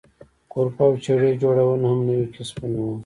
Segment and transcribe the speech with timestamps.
[0.51, 2.95] کولپ او چړه جوړونه هم نوي کسبونه وو.